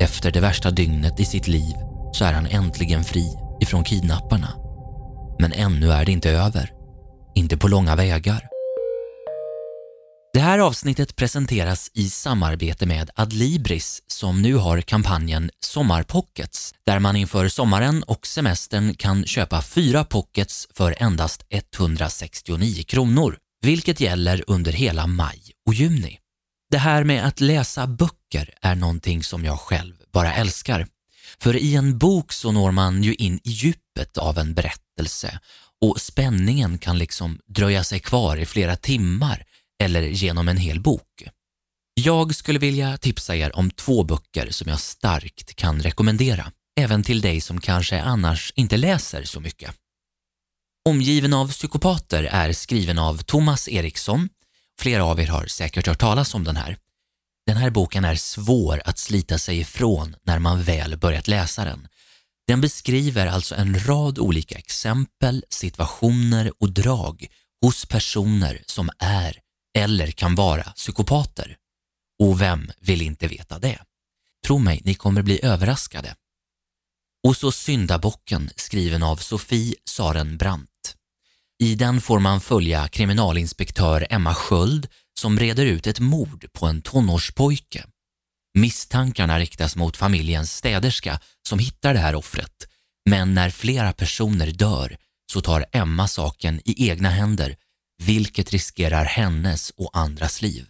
Efter 0.00 0.32
det 0.32 0.40
värsta 0.40 0.70
dygnet 0.70 1.20
i 1.20 1.24
sitt 1.24 1.48
liv 1.48 1.74
så 2.12 2.24
är 2.24 2.32
han 2.32 2.46
äntligen 2.46 3.04
fri 3.04 3.38
ifrån 3.60 3.84
kidnapparna. 3.84 4.48
Men 5.38 5.52
ännu 5.52 5.90
är 5.90 6.04
det 6.04 6.12
inte 6.12 6.30
över. 6.30 6.72
Inte 7.34 7.56
på 7.56 7.68
långa 7.68 7.96
vägar. 7.96 8.48
Det 10.36 10.42
här 10.42 10.58
avsnittet 10.58 11.16
presenteras 11.16 11.90
i 11.94 12.10
samarbete 12.10 12.86
med 12.86 13.10
Adlibris 13.14 14.02
som 14.06 14.42
nu 14.42 14.54
har 14.54 14.80
kampanjen 14.80 15.50
Sommarpockets 15.60 16.74
där 16.86 16.98
man 16.98 17.16
inför 17.16 17.48
sommaren 17.48 18.02
och 18.02 18.26
semestern 18.26 18.94
kan 18.94 19.24
köpa 19.24 19.62
fyra 19.62 20.04
pockets 20.04 20.68
för 20.74 20.94
endast 20.98 21.46
169 21.50 22.84
kronor, 22.88 23.36
vilket 23.62 24.00
gäller 24.00 24.44
under 24.46 24.72
hela 24.72 25.06
maj 25.06 25.40
och 25.66 25.74
juni. 25.74 26.18
Det 26.70 26.78
här 26.78 27.04
med 27.04 27.26
att 27.26 27.40
läsa 27.40 27.86
böcker 27.86 28.54
är 28.62 28.74
någonting 28.74 29.22
som 29.22 29.44
jag 29.44 29.60
själv 29.60 29.94
bara 30.12 30.34
älskar. 30.34 30.86
För 31.38 31.56
i 31.56 31.74
en 31.74 31.98
bok 31.98 32.32
så 32.32 32.52
når 32.52 32.70
man 32.70 33.02
ju 33.02 33.14
in 33.14 33.40
i 33.44 33.50
djupet 33.50 34.18
av 34.18 34.38
en 34.38 34.54
berättelse 34.54 35.40
och 35.80 36.00
spänningen 36.00 36.78
kan 36.78 36.98
liksom 36.98 37.38
dröja 37.46 37.84
sig 37.84 38.00
kvar 38.00 38.36
i 38.36 38.46
flera 38.46 38.76
timmar 38.76 39.44
eller 39.84 40.02
genom 40.02 40.48
en 40.48 40.56
hel 40.56 40.80
bok. 40.80 41.22
Jag 41.94 42.34
skulle 42.34 42.58
vilja 42.58 42.96
tipsa 42.96 43.36
er 43.36 43.56
om 43.56 43.70
två 43.70 44.04
böcker 44.04 44.50
som 44.50 44.68
jag 44.68 44.80
starkt 44.80 45.56
kan 45.56 45.82
rekommendera, 45.82 46.52
även 46.80 47.02
till 47.02 47.20
dig 47.20 47.40
som 47.40 47.60
kanske 47.60 48.02
annars 48.02 48.52
inte 48.56 48.76
läser 48.76 49.24
så 49.24 49.40
mycket. 49.40 49.74
Omgiven 50.88 51.32
av 51.32 51.48
psykopater 51.50 52.24
är 52.24 52.52
skriven 52.52 52.98
av 52.98 53.18
Thomas 53.18 53.68
Eriksson. 53.68 54.28
Flera 54.80 55.04
av 55.04 55.20
er 55.20 55.26
har 55.26 55.46
säkert 55.46 55.86
hört 55.86 56.00
talas 56.00 56.34
om 56.34 56.44
den 56.44 56.56
här. 56.56 56.78
Den 57.46 57.56
här 57.56 57.70
boken 57.70 58.04
är 58.04 58.14
svår 58.14 58.82
att 58.84 58.98
slita 58.98 59.38
sig 59.38 59.58
ifrån 59.58 60.16
när 60.22 60.38
man 60.38 60.62
väl 60.62 60.98
börjat 60.98 61.28
läsa 61.28 61.64
den. 61.64 61.88
Den 62.46 62.60
beskriver 62.60 63.26
alltså 63.26 63.54
en 63.54 63.86
rad 63.86 64.18
olika 64.18 64.58
exempel, 64.58 65.44
situationer 65.50 66.52
och 66.58 66.72
drag 66.72 67.26
hos 67.64 67.86
personer 67.86 68.62
som 68.66 68.90
är 68.98 69.40
eller 69.76 70.10
kan 70.10 70.34
vara 70.34 70.62
psykopater. 70.62 71.56
Och 72.22 72.40
vem 72.40 72.70
vill 72.80 73.02
inte 73.02 73.26
veta 73.26 73.58
det? 73.58 73.78
Tro 74.46 74.58
mig, 74.58 74.82
ni 74.84 74.94
kommer 74.94 75.22
bli 75.22 75.44
överraskade. 75.44 76.14
Och 77.26 77.36
så 77.36 77.52
Syndabocken 77.52 78.50
skriven 78.56 79.02
av 79.02 79.16
Sofie 79.16 79.74
Sarenbrant. 79.84 80.96
I 81.58 81.74
den 81.74 82.00
får 82.00 82.18
man 82.18 82.40
följa 82.40 82.88
kriminalinspektör 82.88 84.06
Emma 84.10 84.34
Sköld 84.34 84.88
som 85.18 85.38
reder 85.38 85.66
ut 85.66 85.86
ett 85.86 86.00
mord 86.00 86.46
på 86.52 86.66
en 86.66 86.82
tonårspojke. 86.82 87.84
Misstankarna 88.54 89.38
riktas 89.38 89.76
mot 89.76 89.96
familjens 89.96 90.52
städerska 90.52 91.20
som 91.48 91.58
hittar 91.58 91.94
det 91.94 92.00
här 92.00 92.14
offret. 92.14 92.68
Men 93.10 93.34
när 93.34 93.50
flera 93.50 93.92
personer 93.92 94.46
dör 94.46 94.96
så 95.32 95.40
tar 95.40 95.66
Emma 95.72 96.08
saken 96.08 96.60
i 96.64 96.88
egna 96.88 97.08
händer 97.08 97.56
vilket 98.02 98.52
riskerar 98.52 99.04
hennes 99.04 99.70
och 99.70 99.90
andras 99.92 100.42
liv. 100.42 100.66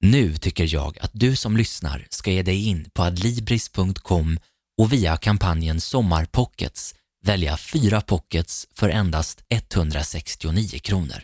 Nu 0.00 0.36
tycker 0.36 0.74
jag 0.74 0.98
att 1.00 1.10
du 1.12 1.36
som 1.36 1.56
lyssnar 1.56 2.06
ska 2.10 2.30
ge 2.30 2.42
dig 2.42 2.66
in 2.66 2.90
på 2.90 3.02
adlibris.com 3.02 4.38
och 4.80 4.92
via 4.92 5.16
kampanjen 5.16 5.80
Sommarpockets 5.80 6.94
välja 7.24 7.56
fyra 7.56 8.00
pockets 8.00 8.66
för 8.74 8.88
endast 8.88 9.38
169 9.48 10.78
kronor. 10.82 11.22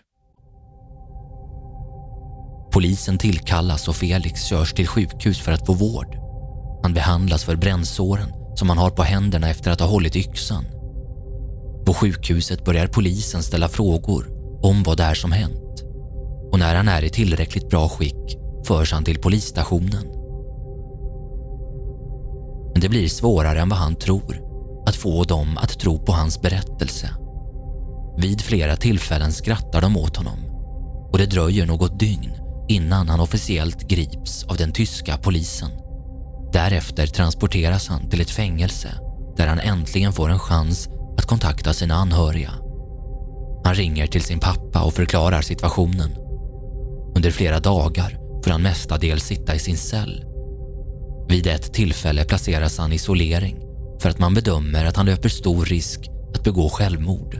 Polisen 2.73 3.19
tillkallas 3.19 3.89
och 3.89 3.97
Felix 3.97 4.45
körs 4.45 4.73
till 4.73 4.87
sjukhus 4.87 5.41
för 5.41 5.53
att 5.53 5.67
få 5.67 5.73
vård. 5.73 6.17
Han 6.83 6.95
behandlas 6.95 7.45
för 7.45 7.57
brännsåren 7.57 8.33
som 8.57 8.69
han 8.69 8.79
har 8.79 8.91
på 8.91 9.03
händerna 9.03 9.51
efter 9.51 9.71
att 9.71 9.81
ha 9.81 9.87
hållit 9.87 10.17
yxan. 10.17 10.65
På 11.87 11.95
sjukhuset 11.95 12.65
börjar 12.65 12.87
polisen 12.87 13.43
ställa 13.43 13.69
frågor 13.69 14.34
om 14.65 14.83
vad 14.83 14.97
det 14.97 15.03
är 15.03 15.15
som 15.15 15.33
hänt 15.33 15.85
och 16.53 16.59
när 16.59 16.75
han 16.75 16.89
är 16.89 17.05
i 17.05 17.11
tillräckligt 17.11 17.69
bra 17.69 17.89
skick 17.89 18.39
förs 18.67 18.93
han 18.93 19.05
till 19.05 19.19
polisstationen. 19.19 20.07
Men 22.73 22.81
det 22.81 22.89
blir 22.89 23.09
svårare 23.09 23.61
än 23.61 23.69
vad 23.69 23.79
han 23.79 23.97
tror 23.97 24.41
att 24.87 24.97
få 24.97 25.25
dem 25.25 25.59
att 25.59 25.79
tro 25.79 25.99
på 25.99 26.13
hans 26.13 26.43
berättelse. 26.43 27.11
Vid 28.19 28.41
flera 28.41 28.77
tillfällen 28.77 29.33
skrattar 29.33 29.81
de 29.81 29.97
åt 29.97 30.17
honom 30.17 30.39
och 31.13 31.19
det 31.19 31.27
dröjer 31.27 31.67
något 31.67 31.99
dygn 31.99 32.33
innan 32.69 33.09
han 33.09 33.21
officiellt 33.21 33.89
grips 33.89 34.45
av 34.45 34.57
den 34.57 34.73
tyska 34.73 35.17
polisen. 35.17 35.71
Därefter 36.53 37.07
transporteras 37.07 37.89
han 37.89 38.11
till 38.11 38.21
ett 38.21 38.31
fängelse 38.31 38.89
där 39.37 39.47
han 39.47 39.61
äntligen 39.61 40.13
får 40.13 40.31
en 40.31 40.39
chans 40.39 40.89
att 41.19 41.27
kontakta 41.27 41.73
sina 41.73 41.95
anhöriga. 41.95 42.64
Han 43.65 43.75
ringer 43.75 44.07
till 44.07 44.23
sin 44.23 44.41
pappa 44.41 44.83
och 44.83 44.95
förklarar 44.95 45.43
situationen. 45.43 46.11
Under 47.17 47.31
flera 47.31 47.61
dagar 47.61 48.19
får 48.45 48.51
han 48.51 48.63
mestadels 48.63 49.25
sitta 49.25 49.55
i 49.55 49.59
sin 49.59 49.77
cell. 49.77 50.25
Vid 51.29 51.47
ett 51.47 51.75
tillfälle 51.75 52.25
placeras 52.25 52.79
han 52.79 52.93
i 52.93 52.95
isolering 52.95 53.57
för 54.01 54.11
att 54.11 54.19
man 54.19 54.35
bedömer 54.35 54.85
att 54.85 54.97
han 54.97 55.07
löper 55.07 55.29
stor 55.29 55.65
risk 55.65 56.11
att 56.35 56.45
begå 56.45 56.69
självmord. 56.69 57.39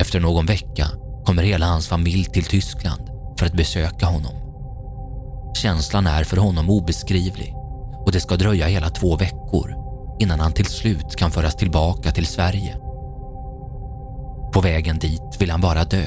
Efter 0.00 0.20
någon 0.20 0.46
vecka 0.46 0.86
kommer 1.24 1.42
hela 1.42 1.66
hans 1.66 1.88
familj 1.88 2.24
till 2.24 2.44
Tyskland 2.44 3.02
för 3.38 3.46
att 3.46 3.56
besöka 3.56 4.06
honom. 4.06 4.34
Känslan 5.56 6.06
är 6.06 6.24
för 6.24 6.36
honom 6.36 6.70
obeskrivlig 6.70 7.54
och 8.06 8.12
det 8.12 8.20
ska 8.20 8.36
dröja 8.36 8.66
hela 8.66 8.90
två 8.90 9.16
veckor 9.16 9.74
innan 10.20 10.40
han 10.40 10.52
till 10.52 10.66
slut 10.66 11.16
kan 11.16 11.30
föras 11.30 11.56
tillbaka 11.56 12.10
till 12.10 12.26
Sverige. 12.26 12.76
På 14.52 14.60
vägen 14.60 14.98
dit 14.98 15.36
vill 15.38 15.50
han 15.50 15.60
bara 15.60 15.84
dö. 15.84 16.06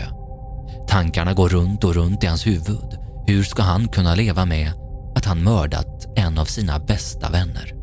Tankarna 0.87 1.33
går 1.33 1.49
runt 1.49 1.83
och 1.83 1.95
runt 1.95 2.23
i 2.23 2.27
hans 2.27 2.47
huvud. 2.47 2.99
Hur 3.27 3.43
ska 3.43 3.63
han 3.63 3.87
kunna 3.87 4.15
leva 4.15 4.45
med 4.45 4.71
att 5.15 5.25
han 5.25 5.43
mördat 5.43 6.17
en 6.17 6.37
av 6.37 6.45
sina 6.45 6.79
bästa 6.79 7.29
vänner? 7.29 7.75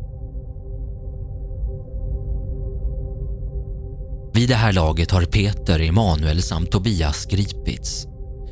Vid 4.33 4.49
det 4.49 4.55
här 4.55 4.73
laget 4.73 5.11
har 5.11 5.25
Peter, 5.25 5.79
Emanuel 5.79 6.41
samt 6.41 6.71
Tobias 6.71 7.25
gripits. 7.25 8.07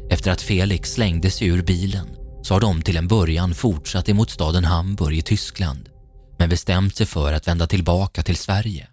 Efter 0.10 0.32
att 0.32 0.42
Felix 0.42 0.94
slängde 0.94 1.32
sig 1.32 1.48
ur 1.48 1.64
bilen 1.64 2.08
så 2.42 2.54
har 2.54 2.62
de 2.62 2.82
till 2.82 2.98
en 2.98 3.08
början 3.08 3.54
fortsatt 3.54 4.10
emot 4.10 4.30
staden 4.30 4.66
Hamburg 4.66 5.18
i 5.18 5.22
Tyskland 5.22 5.90
men 6.40 6.50
bestämt 6.50 6.96
sig 6.96 7.06
för 7.06 7.34
att 7.34 7.48
vända 7.48 7.68
tillbaka 7.68 8.24
till 8.24 8.38
Sverige. 8.38 8.88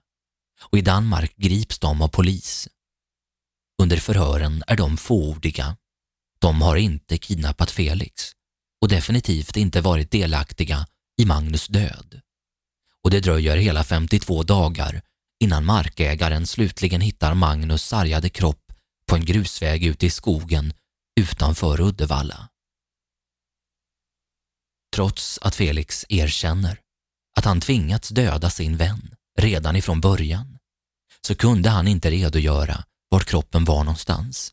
Och 0.70 0.78
i 0.78 0.80
Danmark 0.80 1.32
grips 1.36 1.78
de 1.78 2.02
av 2.02 2.08
polis. 2.08 2.68
Under 3.82 3.96
förhören 3.96 4.64
är 4.66 4.76
de 4.76 4.96
fåordiga. 4.96 5.76
De 6.40 6.62
har 6.62 6.76
inte 6.76 7.18
kidnappat 7.18 7.70
Felix 7.70 8.32
och 8.80 8.88
definitivt 8.88 9.56
inte 9.56 9.80
varit 9.80 10.10
delaktiga 10.10 10.86
i 11.20 11.24
Magnus 11.24 11.66
död. 11.66 12.20
Och 13.04 13.10
det 13.10 13.20
dröjer 13.20 13.56
hela 13.56 13.84
52 13.84 14.42
dagar 14.42 15.02
innan 15.40 15.64
markägaren 15.64 16.46
slutligen 16.46 17.00
hittar 17.00 17.34
Magnus 17.34 17.82
sargade 17.82 18.28
kropp 18.28 18.72
på 19.06 19.16
en 19.16 19.24
grusväg 19.24 19.84
ute 19.84 20.06
i 20.06 20.10
skogen 20.10 20.72
utanför 21.20 21.80
Uddevalla. 21.80 22.48
Trots 24.94 25.38
att 25.42 25.54
Felix 25.54 26.04
erkänner 26.08 26.80
att 27.36 27.44
han 27.44 27.60
tvingats 27.60 28.08
döda 28.08 28.50
sin 28.50 28.76
vän 28.76 29.14
redan 29.38 29.76
ifrån 29.76 30.00
början 30.00 30.58
så 31.26 31.34
kunde 31.34 31.68
han 31.70 31.88
inte 31.88 32.10
redogöra 32.10 32.84
var 33.08 33.20
kroppen 33.20 33.64
var 33.64 33.84
någonstans. 33.84 34.52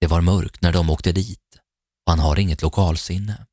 Det 0.00 0.06
var 0.06 0.20
mörkt 0.20 0.62
när 0.62 0.72
de 0.72 0.90
åkte 0.90 1.12
dit 1.12 1.60
och 2.06 2.12
han 2.12 2.18
har 2.18 2.38
inget 2.38 2.62
lokalsinne. 2.62 3.46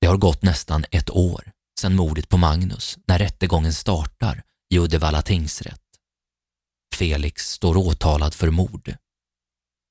Det 0.00 0.06
har 0.06 0.16
gått 0.16 0.42
nästan 0.42 0.84
ett 0.90 1.10
år 1.10 1.52
sedan 1.80 1.96
mordet 1.96 2.28
på 2.28 2.36
Magnus 2.36 2.98
när 3.06 3.18
rättegången 3.18 3.72
startar 3.72 4.42
i 4.74 4.78
Uddevalla 4.78 5.22
tingsrätt. 5.22 5.82
Felix 6.94 7.50
står 7.50 7.76
åtalad 7.76 8.34
för 8.34 8.50
mord. 8.50 8.96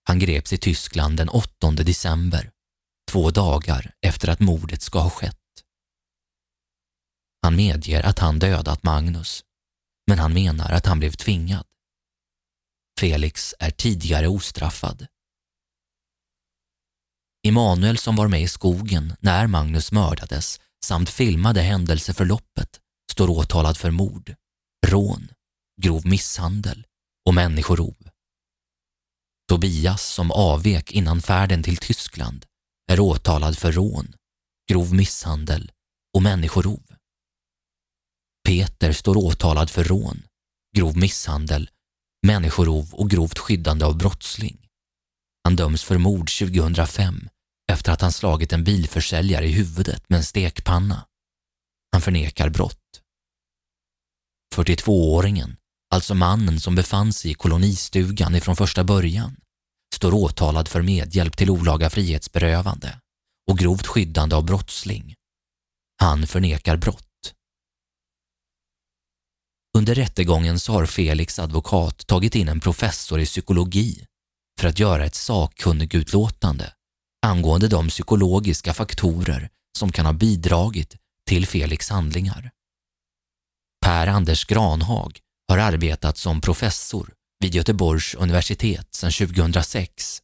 Han 0.04 0.20
greps 0.20 0.54
i 0.54 0.58
Tyskland 0.58 1.18
den 1.18 1.30
8 1.30 1.72
december, 1.72 2.52
två 3.12 3.32
dagar 3.32 3.94
efter 4.02 4.28
att 4.30 4.40
mordet 4.40 4.82
ska 4.82 5.00
ha 5.00 5.10
skett. 5.10 5.36
Han 7.42 7.56
medger 7.56 8.04
att 8.04 8.20
han 8.20 8.40
dödat 8.40 8.84
Magnus, 8.84 9.44
men 10.08 10.20
han 10.20 10.34
menar 10.34 10.72
att 10.72 10.86
han 10.86 11.00
blev 11.00 11.12
tvingad. 11.12 11.69
Felix 13.00 13.56
är 13.60 13.72
tidigare 13.72 14.28
ostraffad. 14.28 15.08
Emanuel 17.48 17.98
som 17.98 18.16
var 18.16 18.28
med 18.28 18.42
i 18.42 18.48
skogen 18.48 19.16
när 19.20 19.48
Magnus 19.48 19.92
mördades 19.92 20.60
samt 20.86 21.10
filmade 21.10 21.62
händelseförloppet 21.62 22.80
står 23.12 23.30
åtalad 23.30 23.78
för 23.78 23.92
mord, 23.92 24.36
rån, 24.88 25.30
grov 25.82 26.08
misshandel 26.08 26.86
och 27.26 27.34
människorov. 27.34 27.96
Tobias 29.50 30.04
som 30.04 30.32
avvek 30.32 30.92
innan 30.92 31.22
färden 31.22 31.64
till 31.64 31.78
Tyskland 31.78 32.46
är 32.92 33.00
åtalad 33.00 33.58
för 33.58 33.72
rån, 33.72 34.14
grov 34.72 34.94
misshandel 34.94 35.72
och 36.14 36.22
människorov. 36.22 36.84
Peter 38.48 38.94
står 38.94 39.18
åtalad 39.18 39.70
för 39.70 39.84
rån, 39.84 40.24
grov 40.76 40.98
misshandel, 40.98 41.70
människorov 42.28 42.94
och 42.94 43.10
grovt 43.10 43.40
skyddande 43.40 43.86
av 43.86 43.98
brottsling. 43.98 44.58
Han 45.44 45.56
döms 45.56 45.84
för 45.84 45.98
mord 45.98 46.32
2005 46.40 47.30
efter 47.72 47.92
att 47.92 48.02
han 48.02 48.12
slagit 48.12 48.54
en 48.54 48.64
bilförsäljare 48.64 49.46
i 49.46 49.52
huvudet 49.52 50.10
med 50.10 50.18
en 50.18 50.24
stekpanna. 50.24 51.06
Han 51.92 52.02
förnekar 52.02 52.50
brott. 52.50 53.02
42-åringen, 54.56 55.56
alltså 55.94 56.16
mannen 56.16 56.60
som 56.60 56.76
befann 56.76 57.14
sig 57.14 57.32
i 57.32 57.34
kolonistugan 57.34 58.36
ifrån 58.36 58.56
första 58.56 58.84
början, 58.84 59.36
står 59.96 60.14
åtalad 60.14 60.68
för 60.68 60.82
medhjälp 60.82 61.38
till 61.38 61.50
olaga 61.50 61.90
frihetsberövande 61.90 63.00
och 63.50 63.58
grovt 63.58 63.88
skyddande 63.88 64.36
av 64.36 64.46
brottsling. 64.46 65.16
Han 66.02 66.28
förnekar 66.28 66.78
brott. 66.78 67.09
Under 69.80 69.96
rättegången 69.96 70.60
så 70.60 70.74
har 70.74 70.86
Felix 70.86 71.40
advokat 71.40 72.08
tagit 72.08 72.36
in 72.36 72.50
en 72.50 72.60
professor 72.60 73.20
i 73.20 73.26
psykologi 73.26 74.06
för 74.60 74.68
att 74.68 74.80
göra 74.80 75.06
ett 75.06 75.16
sakkunnigutlåtande 75.16 76.74
angående 77.26 77.68
de 77.68 77.88
psykologiska 77.88 78.74
faktorer 78.74 79.50
som 79.78 79.92
kan 79.92 80.06
ha 80.06 80.14
bidragit 80.14 80.96
till 81.28 81.48
Felix 81.48 81.90
handlingar. 81.90 82.52
Per 83.86 84.08
Anders 84.08 84.46
Granhag 84.46 85.20
har 85.48 85.58
arbetat 85.58 86.18
som 86.18 86.42
professor 86.42 87.14
vid 87.40 87.56
Göteborgs 87.56 88.16
universitet 88.16 88.96
sedan 88.96 89.12
2006 89.12 90.20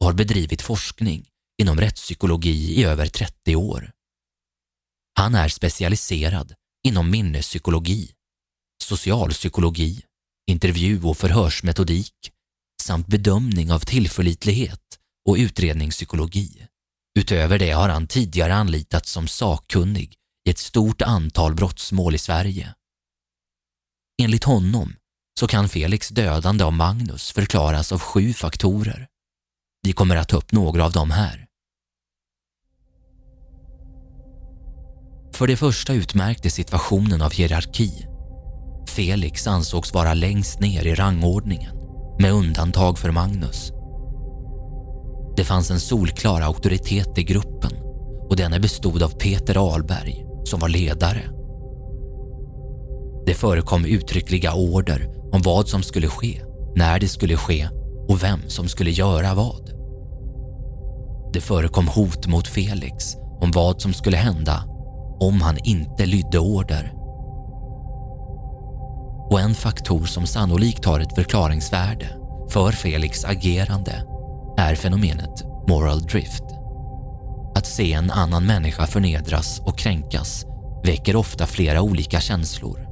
och 0.00 0.06
har 0.06 0.14
bedrivit 0.14 0.62
forskning 0.62 1.28
inom 1.62 1.80
rättspsykologi 1.80 2.80
i 2.80 2.84
över 2.84 3.06
30 3.06 3.56
år. 3.56 3.90
Han 5.18 5.34
är 5.34 5.48
specialiserad 5.48 6.54
inom 6.84 7.10
minnespsykologi 7.10 8.14
socialpsykologi, 8.82 10.02
intervju 10.50 11.02
och 11.02 11.16
förhörsmetodik 11.16 12.14
samt 12.82 13.06
bedömning 13.06 13.72
av 13.72 13.78
tillförlitlighet 13.78 14.98
och 15.28 15.36
utredningspsykologi. 15.36 16.66
Utöver 17.18 17.58
det 17.58 17.70
har 17.70 17.88
han 17.88 18.06
tidigare 18.06 18.54
anlitats 18.54 19.10
som 19.12 19.28
sakkunnig 19.28 20.14
i 20.48 20.50
ett 20.50 20.58
stort 20.58 21.02
antal 21.02 21.54
brottsmål 21.54 22.14
i 22.14 22.18
Sverige. 22.18 22.74
Enligt 24.22 24.44
honom 24.44 24.94
så 25.40 25.46
kan 25.46 25.68
Felix 25.68 26.08
dödande 26.08 26.64
av 26.64 26.72
Magnus 26.72 27.32
förklaras 27.32 27.92
av 27.92 27.98
sju 27.98 28.32
faktorer. 28.32 29.08
Vi 29.82 29.92
kommer 29.92 30.16
att 30.16 30.28
ta 30.28 30.36
upp 30.36 30.52
några 30.52 30.84
av 30.84 30.92
dem 30.92 31.10
här. 31.10 31.46
För 35.34 35.46
det 35.46 35.56
första 35.56 35.92
utmärkte 35.92 36.50
situationen 36.50 37.22
av 37.22 37.32
hierarki 37.32 38.06
Felix 38.98 39.46
ansågs 39.46 39.94
vara 39.94 40.14
längst 40.14 40.60
ner 40.60 40.86
i 40.86 40.94
rangordningen, 40.94 41.76
med 42.20 42.32
undantag 42.32 42.98
för 42.98 43.10
Magnus. 43.10 43.72
Det 45.36 45.44
fanns 45.44 45.70
en 45.70 45.80
solklar 45.80 46.40
auktoritet 46.40 47.18
i 47.18 47.22
gruppen 47.22 47.72
och 48.28 48.36
denna 48.36 48.58
bestod 48.58 49.02
av 49.02 49.08
Peter 49.08 49.74
Alberg 49.74 50.24
som 50.44 50.60
var 50.60 50.68
ledare. 50.68 51.22
Det 53.26 53.34
förekom 53.34 53.84
uttryckliga 53.84 54.54
order 54.54 55.08
om 55.32 55.42
vad 55.42 55.68
som 55.68 55.82
skulle 55.82 56.08
ske, 56.08 56.42
när 56.76 57.00
det 57.00 57.08
skulle 57.08 57.36
ske 57.36 57.68
och 58.08 58.22
vem 58.22 58.40
som 58.48 58.68
skulle 58.68 58.90
göra 58.90 59.34
vad. 59.34 59.70
Det 61.32 61.40
förekom 61.40 61.88
hot 61.88 62.26
mot 62.26 62.48
Felix 62.48 63.16
om 63.40 63.50
vad 63.50 63.80
som 63.80 63.92
skulle 63.92 64.16
hända 64.16 64.64
om 65.20 65.40
han 65.40 65.58
inte 65.64 66.06
lydde 66.06 66.38
order 66.38 66.97
och 69.30 69.40
en 69.40 69.54
faktor 69.54 70.04
som 70.04 70.26
sannolikt 70.26 70.84
har 70.84 71.00
ett 71.00 71.14
förklaringsvärde 71.14 72.08
för 72.50 72.72
Felix 72.72 73.24
agerande 73.24 74.04
är 74.58 74.74
fenomenet 74.74 75.44
moral 75.68 76.02
drift. 76.02 76.42
Att 77.54 77.66
se 77.66 77.92
en 77.92 78.10
annan 78.10 78.46
människa 78.46 78.86
förnedras 78.86 79.60
och 79.60 79.78
kränkas 79.78 80.44
väcker 80.84 81.16
ofta 81.16 81.46
flera 81.46 81.82
olika 81.82 82.20
känslor. 82.20 82.88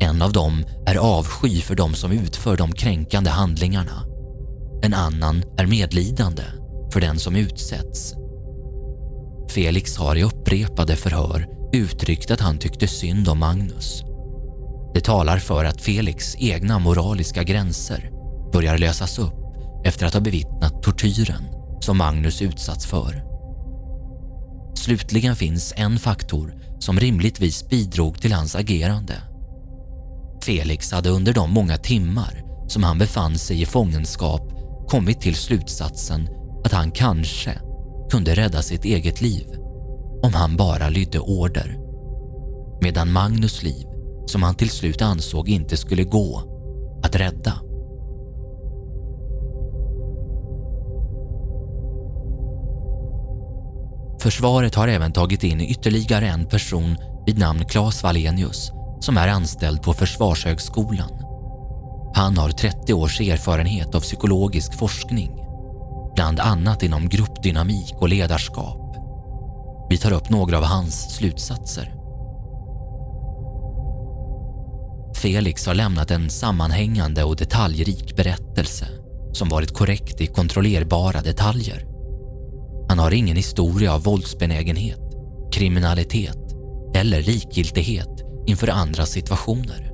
En 0.00 0.22
av 0.22 0.32
dem 0.32 0.64
är 0.86 0.96
avsky 0.96 1.60
för 1.60 1.74
de 1.74 1.94
som 1.94 2.12
utför 2.12 2.56
de 2.56 2.72
kränkande 2.72 3.30
handlingarna. 3.30 4.04
En 4.82 4.94
annan 4.94 5.42
är 5.58 5.66
medlidande 5.66 6.42
för 6.92 7.00
den 7.00 7.18
som 7.18 7.36
utsätts. 7.36 8.14
Felix 9.50 9.96
har 9.96 10.16
i 10.16 10.22
upprepade 10.22 10.96
förhör 10.96 11.46
uttryckt 11.72 12.30
att 12.30 12.40
han 12.40 12.58
tyckte 12.58 12.88
synd 12.88 13.28
om 13.28 13.38
Magnus 13.38 14.04
det 14.94 15.00
talar 15.00 15.38
för 15.38 15.64
att 15.64 15.80
Felix 15.80 16.36
egna 16.38 16.78
moraliska 16.78 17.42
gränser 17.42 18.10
börjar 18.52 18.78
lösas 18.78 19.18
upp 19.18 19.34
efter 19.84 20.06
att 20.06 20.14
ha 20.14 20.20
bevittnat 20.20 20.82
tortyren 20.82 21.44
som 21.80 21.98
Magnus 21.98 22.42
utsatts 22.42 22.86
för. 22.86 23.24
Slutligen 24.74 25.36
finns 25.36 25.74
en 25.76 25.98
faktor 25.98 26.54
som 26.78 27.00
rimligtvis 27.00 27.68
bidrog 27.68 28.20
till 28.20 28.32
hans 28.32 28.56
agerande. 28.56 29.14
Felix 30.44 30.92
hade 30.92 31.10
under 31.10 31.32
de 31.32 31.50
många 31.50 31.76
timmar 31.76 32.42
som 32.68 32.82
han 32.82 32.98
befann 32.98 33.38
sig 33.38 33.62
i 33.62 33.66
fångenskap 33.66 34.42
kommit 34.88 35.20
till 35.20 35.34
slutsatsen 35.34 36.28
att 36.64 36.72
han 36.72 36.90
kanske 36.90 37.58
kunde 38.10 38.34
rädda 38.34 38.62
sitt 38.62 38.84
eget 38.84 39.20
liv 39.20 39.46
om 40.22 40.34
han 40.34 40.56
bara 40.56 40.88
lydde 40.88 41.18
order. 41.18 41.78
Medan 42.82 43.12
Magnus 43.12 43.62
liv, 43.62 43.86
som 44.26 44.42
han 44.42 44.54
till 44.54 44.70
slut 44.70 45.02
ansåg 45.02 45.48
inte 45.48 45.76
skulle 45.76 46.04
gå 46.04 46.42
att 47.02 47.16
rädda. 47.16 47.52
Försvaret 54.22 54.74
har 54.74 54.88
även 54.88 55.12
tagit 55.12 55.44
in 55.44 55.60
ytterligare 55.60 56.28
en 56.28 56.46
person 56.46 56.96
vid 57.26 57.38
namn 57.38 57.64
Claes 57.64 58.02
Wallenius 58.02 58.72
som 59.00 59.16
är 59.16 59.28
anställd 59.28 59.82
på 59.82 59.92
Försvarshögskolan. 59.92 61.10
Han 62.14 62.38
har 62.38 62.50
30 62.50 62.94
års 62.94 63.20
erfarenhet 63.20 63.94
av 63.94 64.00
psykologisk 64.00 64.78
forskning, 64.78 65.30
bland 66.14 66.40
annat 66.40 66.82
inom 66.82 67.08
gruppdynamik 67.08 67.94
och 67.96 68.08
ledarskap. 68.08 68.96
Vi 69.90 69.98
tar 69.98 70.12
upp 70.12 70.30
några 70.30 70.58
av 70.58 70.64
hans 70.64 71.14
slutsatser. 71.14 72.01
Felix 75.22 75.66
har 75.66 75.74
lämnat 75.74 76.10
en 76.10 76.30
sammanhängande 76.30 77.24
och 77.24 77.36
detaljrik 77.36 78.16
berättelse 78.16 78.86
som 79.32 79.48
varit 79.48 79.74
korrekt 79.74 80.20
i 80.20 80.26
kontrollerbara 80.26 81.20
detaljer. 81.20 81.86
Han 82.88 82.98
har 82.98 83.10
ingen 83.10 83.36
historia 83.36 83.94
av 83.94 84.02
våldsbenägenhet, 84.02 85.00
kriminalitet 85.52 86.38
eller 86.94 87.22
likgiltighet 87.22 88.08
inför 88.46 88.68
andra 88.68 89.06
situationer. 89.06 89.92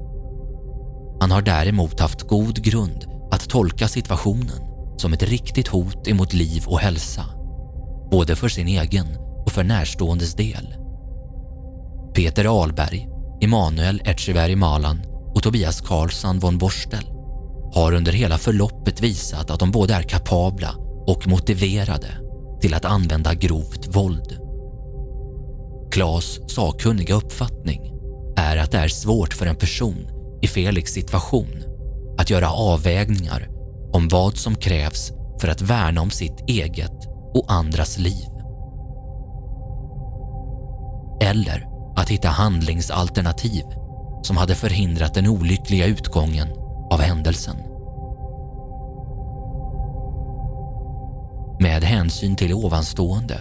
Han 1.20 1.30
har 1.30 1.42
däremot 1.42 2.00
haft 2.00 2.22
god 2.22 2.64
grund 2.64 3.04
att 3.30 3.48
tolka 3.48 3.88
situationen 3.88 4.62
som 4.96 5.12
ett 5.12 5.22
riktigt 5.22 5.68
hot 5.68 6.08
emot 6.08 6.32
liv 6.32 6.64
och 6.66 6.80
hälsa, 6.80 7.24
både 8.10 8.36
för 8.36 8.48
sin 8.48 8.68
egen 8.68 9.06
och 9.46 9.52
för 9.52 9.64
närståendes 9.64 10.34
del. 10.34 10.74
Peter 12.14 12.62
Alberg, 12.62 13.08
Emanuel 13.40 14.02
Echeverry 14.04 14.56
Malan 14.56 14.98
Tobias 15.48 15.80
Karlsson 15.80 16.38
von 16.38 16.58
Borstel 16.58 17.04
har 17.74 17.92
under 17.92 18.12
hela 18.12 18.38
förloppet 18.38 19.00
visat 19.00 19.50
att 19.50 19.61
de 19.61 19.70
både 19.70 19.94
är 19.94 20.02
kapabla 20.02 20.74
och 21.06 21.26
motiverade 21.26 22.08
till 22.61 22.74
att 22.74 22.84
använda 22.84 23.34
grovt 23.34 23.96
våld. 23.96 24.38
Klas 25.92 26.40
sakkunniga 26.46 27.14
uppfattning 27.14 27.92
är 28.37 28.56
att 28.56 28.70
det 28.70 28.78
är 28.78 28.88
svårt 28.88 29.34
för 29.34 29.46
en 29.46 29.56
person 29.56 30.06
i 30.42 30.46
Felix 30.46 30.92
situation 30.92 31.62
att 32.18 32.30
göra 32.30 32.50
avvägningar 32.50 33.48
om 33.92 34.08
vad 34.08 34.37
som 34.37 34.54
krävs 34.54 35.12
för 35.40 35.48
att 35.48 35.62
värna 35.62 36.00
om 36.00 36.11
sitt 36.11 36.44
eget 36.48 37.06
och 37.34 37.52
andras 37.52 37.98
liv. 37.98 38.28
Eller 41.22 41.66
att 41.96 42.08
hitta 42.08 42.28
handlingsalternativ 42.28 43.64
som 44.28 44.36
hade 44.36 44.54
förhindrat 44.54 45.14
den 45.14 45.26
olyckliga 45.26 45.86
utgången 45.86 46.48
av 46.90 47.00
händelsen. 47.00 47.56
Med 51.60 51.84
hänsyn 51.84 52.36
till 52.36 52.54
ovanstående 52.54 53.40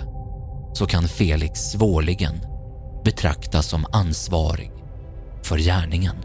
så 0.73 0.86
kan 0.86 1.08
Felix 1.08 1.60
svårligen 1.60 2.36
betraktas 3.04 3.67
som 3.67 3.86
ansvarig 3.91 4.71
för 5.43 5.58
gärningen. 5.58 6.15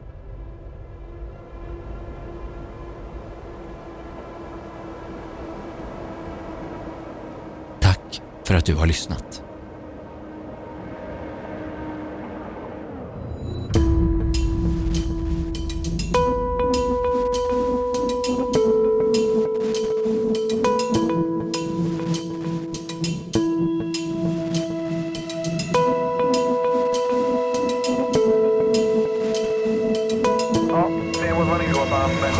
Tack 7.80 8.20
för 8.46 8.54
att 8.54 8.66
du 8.66 8.74
har 8.74 8.86
lyssnat. 8.86 9.42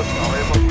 Sorry, 0.03 0.62